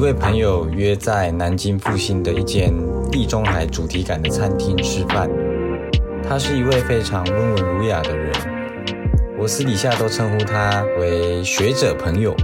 [0.00, 2.72] 一位朋友约在南京复兴的一间
[3.12, 5.28] 地中海主题感的餐厅吃饭。
[6.26, 8.32] 他是一位非常温文儒雅的人，
[9.38, 12.34] 我私底下都称呼他为学者朋友。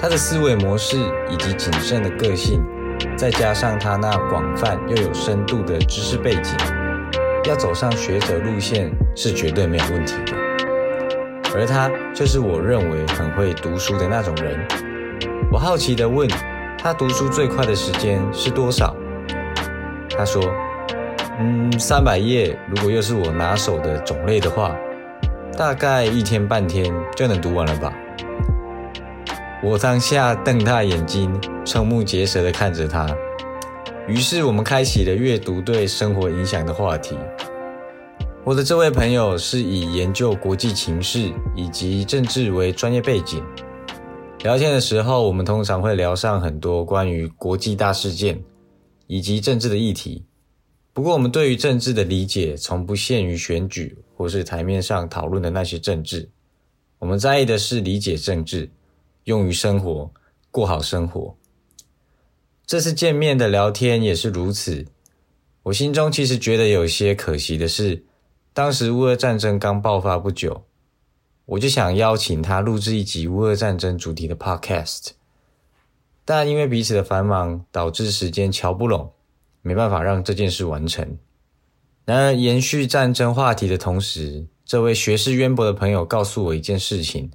[0.00, 0.96] 他的思维模式
[1.30, 2.60] 以及谨慎的个性，
[3.16, 6.56] 再加上他那广泛又有深度的知识背景，
[7.48, 10.32] 要走上学者路线是绝对没有问题的。
[11.54, 14.58] 而他就是我认为很会读书的那种人。
[15.52, 16.28] 我好奇地问
[16.82, 18.96] 他读书最快的时间是多少？
[20.16, 20.42] 他说
[21.38, 24.74] ：“嗯，三百页，如果又是我拿手的种类的话，
[25.58, 27.92] 大概一天半天就能读完了吧。”
[29.62, 33.06] 我当下瞪大眼睛，瞠目结舌地看着他。
[34.08, 37.18] 于是我们开启了阅读对生活影响的话题。
[38.42, 43.44] 我的这位朋友是以研究国际情势以及政治为专业背景。
[44.42, 48.42] 聊天的时候，我们通常会聊上很多关于国际大事件
[49.06, 50.24] 以及政治的议题。
[50.94, 56.26] 不过，我们对于政治的理解从不限于选举或是台面上讨论的那些政治。
[56.98, 58.70] 我们在意的是理解政治，
[59.24, 60.10] 用于生活，
[60.50, 61.36] 过好生活。
[62.64, 64.86] 这次见面的聊天也是如此。
[65.64, 68.02] 我心中其实觉得有些可惜的是，
[68.54, 70.64] 当时乌俄战争刚爆发不久。
[71.50, 75.08] 我就想邀请他录制一集乌俄战争主题的 Podcast，
[76.24, 79.10] 但因为彼此的繁忙，导致时间瞧不拢，
[79.60, 81.18] 没办法让这件事完成。
[82.04, 87.32] 然而，延续战争话题的同时，这位学识渊博的朋友告诉我一件事情：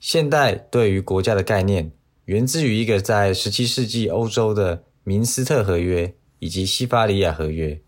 [0.00, 1.92] 现代对于国家的概念，
[2.24, 7.80] 源自于一个在十七世纪欧洲的明斯特合约以及西法里亚合约，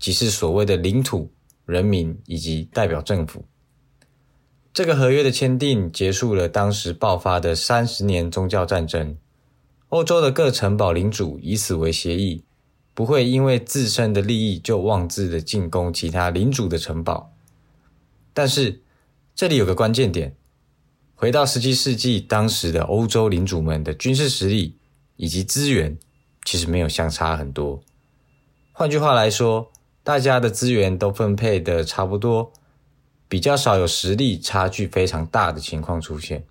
[0.00, 1.30] 即是所谓的领土、
[1.66, 3.44] 人民以及代表政府。
[4.74, 9.18] 这个合约的签订结束了当时爆发的三十年宗教战争。
[9.88, 12.42] 欧洲的各城堡领主以此为协议，
[12.94, 17.30] 不会因为自身的利益就妄自的进攻其他领主的城堡。
[18.32, 18.80] 但是
[19.34, 20.34] 这里有个关键点：
[21.14, 24.78] 回到十七世纪，当时的欧洲领主们的军事实力
[25.16, 25.98] 以及资源
[26.46, 27.82] 其实没有相差很多。
[28.72, 29.70] 换句话来说，
[30.02, 32.50] 大家的资源都分配的差不多。
[33.32, 36.44] 比较少有实力差距非常大的情况出现，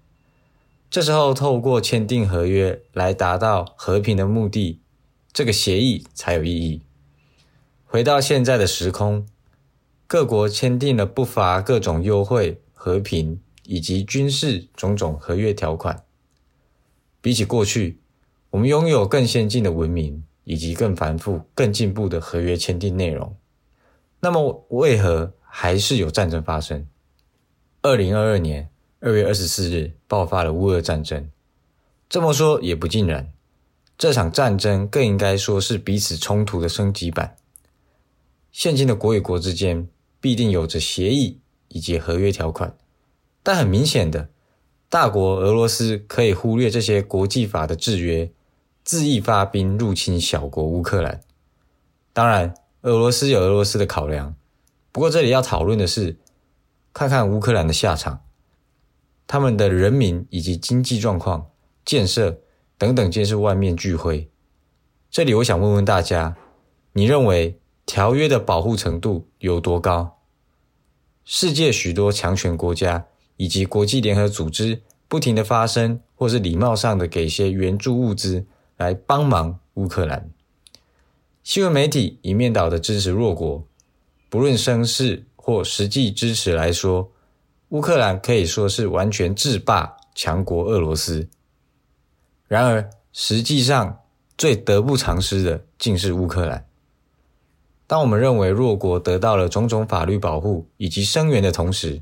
[0.89, 4.81] 这时候透过签订合约来达到和平的目的，
[5.31, 6.81] 这个协议才有意义。
[7.85, 9.27] 回到现在的时空，
[10.07, 16.03] 各国签订了不乏各种优惠、和平以及军事种种合约条款。
[17.21, 17.99] 比起过去，
[18.49, 23.35] 我们拥有更先进的文明以及更繁复、更进步的合约签订内容。
[24.21, 25.35] 那么为何？
[25.53, 26.88] 还是有战争发生。
[27.81, 28.69] 二零二二年
[29.01, 31.29] 二月二十四日爆发了乌俄战争。
[32.07, 33.34] 这么说也不尽然，
[33.97, 37.35] 这场战争更应该说是彼此冲突的升级版。
[38.51, 39.90] 现今的国与国之间
[40.22, 42.78] 必定有着协议以及合约条款，
[43.44, 44.29] 但很明显的，
[44.88, 48.31] 大国俄罗斯可以忽略这些国际法的制约，
[48.85, 51.22] 恣意发兵入侵小国乌克兰。
[52.13, 52.53] 当然，
[52.84, 54.35] 俄罗斯有俄罗斯的考量。
[54.91, 56.18] 不过，这里要讨论的是，
[56.94, 58.25] 看看乌克兰的下场，
[59.25, 61.47] 他们的人民以及经济状况、
[61.85, 62.41] 建设
[62.78, 64.29] 等等，皆是万面俱灰。
[65.09, 66.35] 这里我想问问大家，
[66.94, 70.18] 你认为条约的保护程度有多高？
[71.23, 73.06] 世界许多强权国家
[73.38, 80.29] 以及国际联合组织不停的发声，或是礼貌上的给些援助物资来帮忙乌克兰。
[81.44, 83.66] 新闻媒体一面倒的支持弱国。
[84.31, 87.11] 不论声势或实际支持来说，
[87.67, 91.27] 乌克兰可以说是完全制霸强国俄罗斯。
[92.47, 93.99] 然而，实际上
[94.37, 96.66] 最得不偿失的竟是乌克兰。
[97.85, 102.01] 当我们认为弱国得到了种种法律保护以及声援的同时，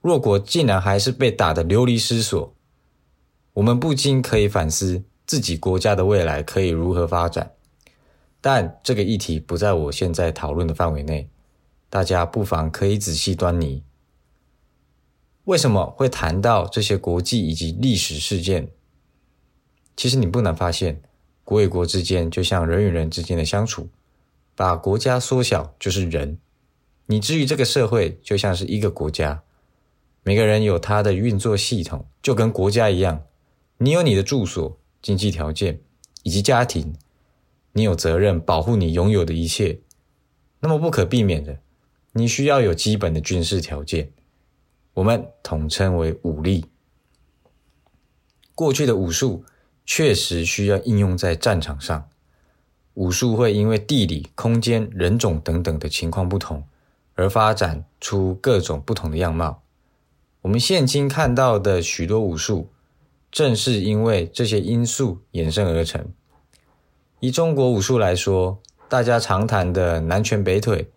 [0.00, 2.54] 弱国竟然还是被打得流离失所，
[3.52, 7.52] 我们不禁可以反思自己国家的未来可以如何发展。
[8.40, 11.28] 但这个议题不在我现在讨论的范围内。
[11.90, 13.82] 大家不妨可以仔细端倪，
[15.42, 18.70] 为什么会谈到这些国际以及历史事件？
[19.96, 21.02] 其实你不难发现，
[21.42, 23.88] 国与国之间就像人与人之间的相处，
[24.54, 26.38] 把国家缩小就是人。
[27.06, 29.42] 你至于这个社会，就像是一个国家，
[30.22, 33.24] 每个人有他的运作系统，就跟国家一样。
[33.78, 35.80] 你有你的住所、经济条件
[36.22, 36.94] 以及家庭，
[37.72, 39.80] 你有责任保护你拥有的一切。
[40.60, 41.58] 那么不可避免的。
[42.12, 44.10] 你需要有基本的军事条件，
[44.94, 46.66] 我们统称为武力。
[48.54, 49.44] 过去的武术
[49.86, 52.08] 确实需要应用在战场上。
[52.94, 56.64] 武术会因为地理、空间、人种等等的情况不同，
[57.14, 59.62] 而发展出各种不同的样貌。
[60.42, 62.68] 我们现今看到的许多武术，
[63.30, 66.12] 正是因为这些因素衍生而成。
[67.20, 70.90] 以中国武术来说，大家常谈的南拳北腿、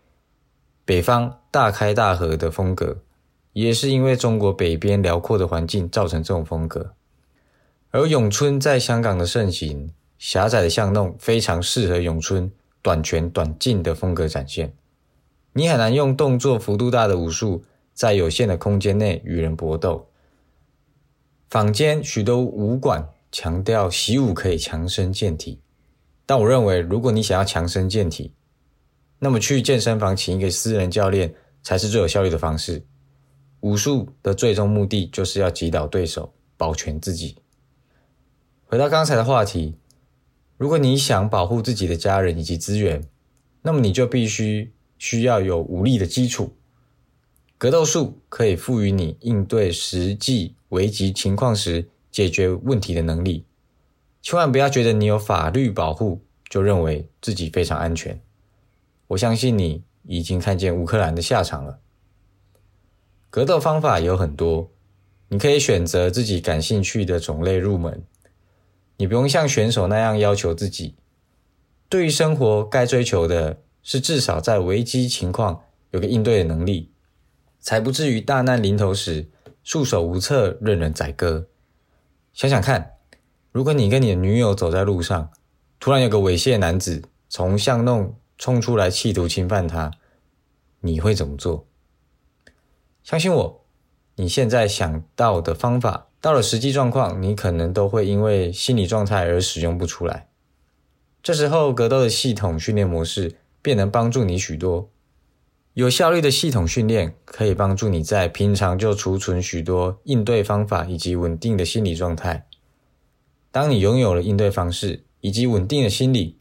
[0.85, 3.01] 北方大开大合的风格，
[3.53, 6.93] 也是因为中国北边辽阔的环境造成这种风格。
[7.91, 9.93] 而咏春在香港的盛行。
[10.19, 12.49] 狭窄的巷弄非常适合咏春
[12.81, 14.73] 短拳短劲的风格展现。
[15.51, 20.07] 你很难用动作幅度大的武术在有限的空间内与人搏斗。
[21.49, 25.59] 坊间许多武馆强调习武可以强身健体，
[26.25, 28.31] 但我认为，如果你想要强身健体，
[29.23, 32.85] 那么去健身房请一个私人教练才是最有效率的方式。
[33.61, 37.37] 武术的最终目的就是要击倒对手，保全自己。
[38.65, 39.75] 回到刚才的话题。
[40.57, 43.01] 如果你想保护自己的家人以及资源，
[43.61, 46.53] 那么你就必须需要有武力的基础。
[47.57, 53.45] 格斗术可以赋予你应对实际危急情况时解决问题的能力。
[54.21, 58.21] 千万不要觉得你有法律保护就认为自己非常安全。
[59.07, 61.79] 我相信你已经看见乌克兰的下场了。
[63.29, 64.71] 格斗方法有很多，
[65.29, 68.03] 你可以选择自己感兴趣的种类入门。
[68.97, 70.95] 你不用像选手那样要求自己。
[71.89, 76.91] 对于生活，该追求的是至少在危机情况有个应对的能力，
[77.59, 79.29] 才不至于大难临头时
[79.63, 81.47] 束手无策、任人宰割。
[82.33, 82.93] 想想看，
[83.51, 85.31] 如果你跟你的女友走在路上，
[85.79, 89.89] 突然有个猥亵男子从巷弄冲出来，企图侵犯他，
[90.81, 91.65] 你会怎么做？
[93.01, 93.65] 相信我，
[94.17, 96.09] 你现在想到的方法。
[96.19, 100.27] 到了实际状况，你可能都会因为心理状态而使用不出来。
[101.21, 104.89] 这时候，格斗的系统训练模式便能帮助你许多。
[105.73, 112.45] 有效率的系统训练可以帮助你在平常就储存许多应对方法以及稳定的心理状态。
[113.53, 116.39] 当你拥有了应对方式以及稳定的心理，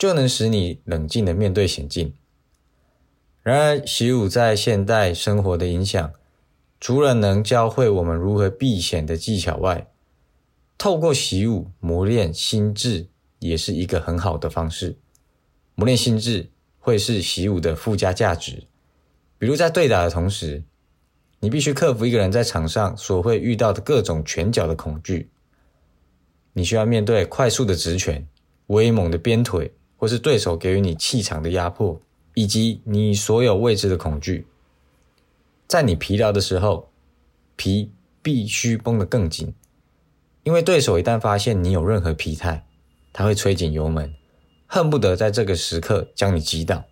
[0.00, 2.14] 就能使你冷静的面对险境。
[3.42, 6.10] 然而，习武在现代生活的影响。
[6.80, 9.88] 除了能教会我们如何避险的技巧外，
[10.78, 13.08] 透过习武磨练心智
[13.40, 14.96] 也是一个很好的方式。
[15.74, 16.48] 磨练心智
[16.78, 18.64] 会是习武的附加价值。
[19.36, 20.62] 比如在对打的同时，
[21.40, 25.28] 你必须克服一个人在场上所会遇到的各种拳脚的恐惧。
[26.54, 28.26] 你需要面对快速的直拳、
[28.68, 32.00] 威猛的鞭腿，或是对手给予你气场的压迫，
[32.32, 34.46] 以及你所有未知的恐惧。
[35.68, 36.90] 在你疲劳的时候，
[37.54, 37.92] 皮
[38.22, 39.52] 必须绷得更紧，
[40.42, 42.66] 因为对手一旦发现你有任何疲态，
[43.12, 44.14] 他会吹紧油门，
[44.66, 46.84] 恨不得在这个时刻将你击倒。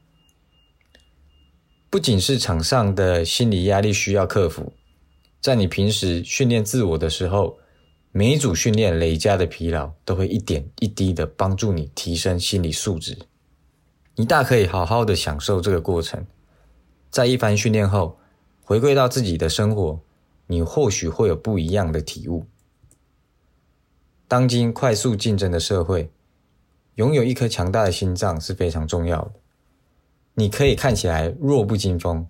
[1.89, 4.75] 不仅是场上的心理压力需要克服，
[5.41, 7.58] 在你平时训练自我的时候，
[8.13, 13.19] 每一组训练累加的疲劳都会一点一滴的帮助你提升心理素质。
[14.17, 16.27] 你大可以好好的享受这个过程，
[17.11, 18.19] 在一番训练后。
[18.65, 19.99] 回归到自己的生活，
[20.47, 22.45] 你或许会有不一样的体悟。
[24.27, 26.11] 当今快速竞争的社会，
[26.97, 29.33] 拥有一颗强大的心脏是非常重要的。
[30.35, 32.27] 你可以看起来弱不禁风，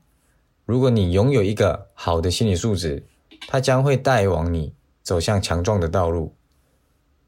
[0.64, 3.04] 如果你拥有一个好的心理素质，
[3.48, 4.72] 它将会带往你
[5.08, 6.34] 走向强壮的道路。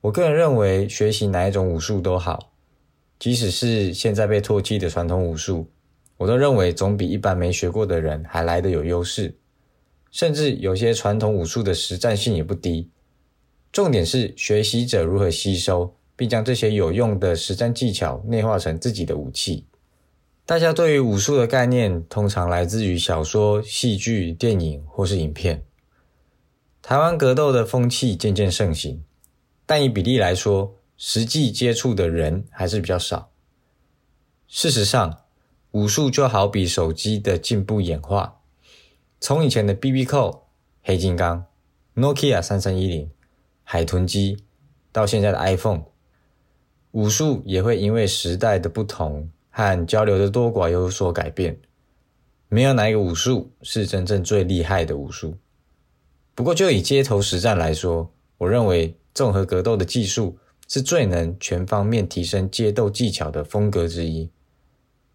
[0.03, 2.53] 我个人认为，学习哪一种武术都好，
[3.19, 5.71] 即使是现在被唾弃的传统武术。
[6.19, 9.35] 我都认为总比一般没学过的人还来得有优势，
[10.11, 12.91] 甚至有些传统武术的实战性也不低。
[13.73, 19.65] 重点是学习者如何吸收，并将这些有用的实战技巧内化成自己的武器。
[20.45, 25.63] 大家对于武术的概念通常来自于小说、戏剧、电影或是影片。
[26.83, 29.05] 台湾格斗的风气渐渐盛行，
[29.67, 33.31] 但以比例来说，实际接触的人还是比较少。
[34.49, 35.25] 事实上，
[35.73, 38.41] 武术就好比手机的进步演化，
[39.21, 40.49] 从以前的 BB 扣、
[40.83, 41.45] 黑金刚、
[41.95, 43.11] Nokia 三三一零、
[43.63, 44.45] 海豚机，
[44.91, 45.85] 到现在的 iPhone，
[46.93, 51.61] 武术也会因为时代的不同和交流的多寡有所改变。
[52.49, 55.37] 没有哪一个武术是真正最厉害的武术。
[56.35, 64.31] 不过，就以街头实战来说，我认为综合格斗的技术是最能全方面提升街斗技巧的风格之一。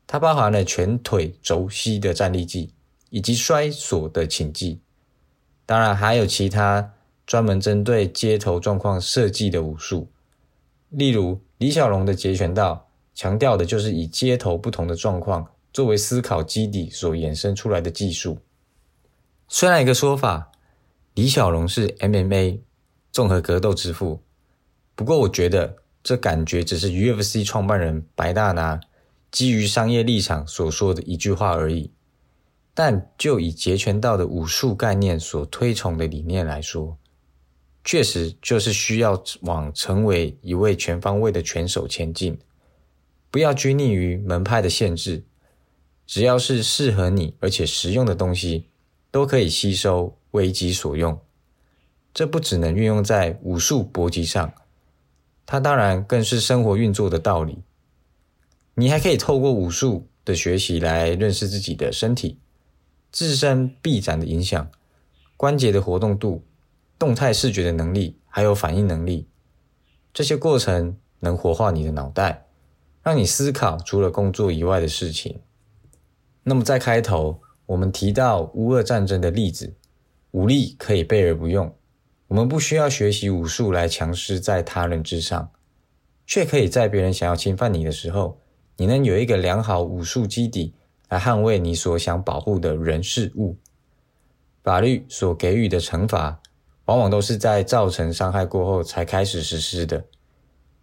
[0.06, 2.72] 它包含了拳腿肘膝的站立技，
[3.10, 4.80] 以及摔锁的擒技，
[5.66, 6.94] 当然还有其他
[7.26, 10.08] 专门针对街头状况设计的武术。
[10.90, 18.38] 例如，李小龙的截拳道强调的就是以街头不同的状况作为思考基底所衍生出来的技术。
[19.48, 20.52] 虽然一个说法，
[21.16, 22.60] 李小龙是 MMA
[23.10, 24.22] 综合格斗之父，
[24.96, 28.82] 不过我觉得这感觉只是 UFC 创办人白大拿
[29.32, 31.90] 基于商业立场所说的一句话而已。
[32.74, 36.98] 但就以截拳道的武术概念所推崇的理念来说，
[37.86, 42.38] 确实就是需要往成为一位全方位的拳手前进，
[43.32, 45.24] 不要拘泥于门派的限制，
[46.06, 48.66] 只要是适合你而且实用的东西，
[49.10, 51.20] 都可以吸收为己所用。
[52.14, 54.54] 这不只能运用在武术搏击上，
[55.46, 57.64] 它当然更是生活运作的道理。
[58.76, 62.40] 你还可以透过武术的学习来认识自己的身体。
[63.12, 64.70] 自身臂展的影响、
[65.38, 66.44] 关节的活动度、
[67.00, 69.26] 动态视觉的能力，还有反应能力，
[70.14, 72.46] 这些过程能活化你的脑袋，
[73.02, 75.40] 让你思考除了工作以外的事情。
[76.44, 79.74] 那么在开头，我们提到乌俄战争的例子，
[80.36, 81.74] 武力可以备而不用，
[82.28, 85.50] 我们不需要学习武术来强势在他人之上，
[86.28, 88.38] 却可以在别人想要侵犯你的时候，
[88.76, 90.74] 你能有一个良好武术基底。
[91.08, 93.56] 来捍卫你所想保护的人事物。
[94.64, 96.42] 法律所给予的惩罚，
[96.86, 100.04] 往往都是在造成伤害过后才开始实施的。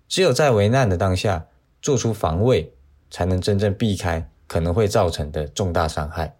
[0.09, 1.49] 只有在危难的当下
[1.83, 2.73] 做出防卫，
[3.11, 6.37] 才能真正避开可能会造成的重大伤害。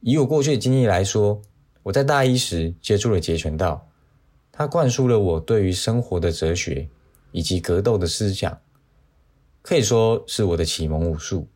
[0.00, 1.42] 以我过去的经历来说，
[1.84, 3.88] 我在大一时接触了截拳道，
[4.50, 6.88] 它灌输了我对于生活的哲学
[7.32, 8.60] 以及格斗的思想，
[9.62, 11.48] 可以说是我的启蒙武术。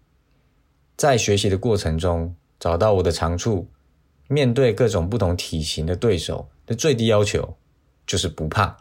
[0.96, 3.68] 在学习的过程中，找到我的长处。
[4.28, 7.56] 面对各种不同体型的对手的最低要求，
[8.04, 8.76] 就是不怕。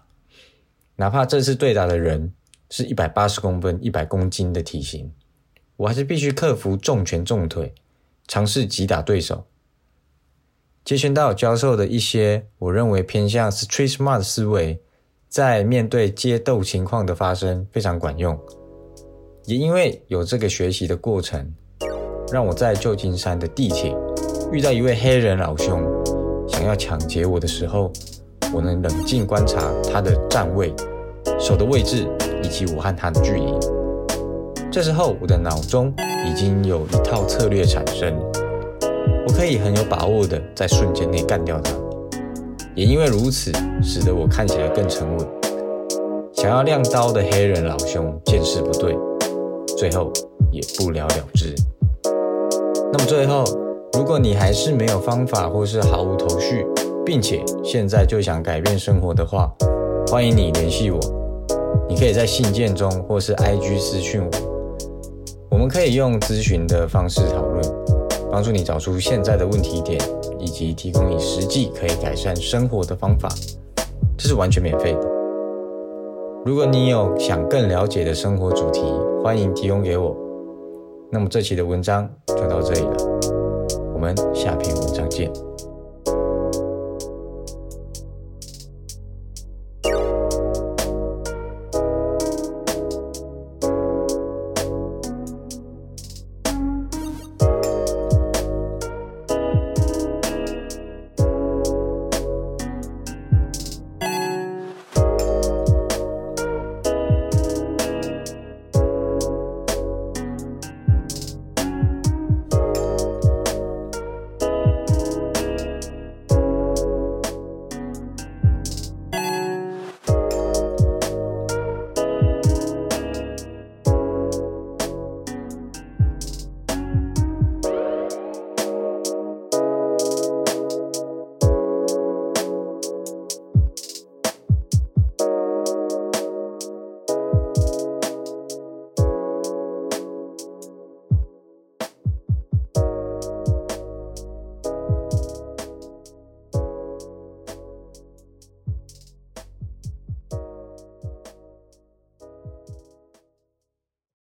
[0.96, 2.34] 哪怕这次对打的人
[2.72, 5.14] 是一百八十公分、一百公斤的体型，
[5.78, 7.75] 我还是必须克服重拳重腿，
[8.28, 9.46] 尝试击打对手。
[10.86, 14.80] 截拳道教授的一些我认为偏向 street smart 思维，
[15.27, 18.39] 在面对街斗情况的发生非常管用。
[19.46, 21.51] 也因为有这个学习的过程。
[22.32, 23.96] 让我在旧金山的地铁
[24.51, 25.84] 遇到一位黑人老兄，
[26.48, 27.92] 想要抢劫我的时候，
[28.54, 30.72] 我能冷静观察他的站位、
[31.39, 32.08] 手的位置
[32.44, 33.54] 以及我和他的距离。
[34.72, 35.92] 这时候，我的脑中
[36.27, 38.20] 已经有一套策略产生，
[39.28, 41.72] 我可以很有把握的在瞬间内干掉他。
[42.76, 45.28] 也因为如此，使得我看起来更沉稳。
[46.34, 48.98] 想要亮刀的黑人老兄见势不对，
[49.78, 50.12] 最后
[50.52, 51.56] 也不了了之。
[52.92, 53.44] 那么最后，
[53.94, 56.66] 如果你还是没有方法或是毫无头绪，
[57.06, 59.50] 并且现在就想改变生活的话，
[60.08, 61.00] 欢迎你联系我。
[61.88, 64.30] 你可以在信件中或是 IG 私讯我，
[65.52, 67.64] 我们可以用咨询的方式讨论，
[68.36, 69.98] 帮助你找出现在的问题点，
[70.38, 73.30] 以及提供你实际可以改善生活的方法。
[74.18, 75.00] 这是完全免费的。
[76.44, 78.82] 如果你有想更了解的生活主题，
[79.24, 80.13] 欢迎提供给我。
[81.10, 82.98] 那么这期的文章就到这里了，
[83.94, 85.32] 我们下篇文章见。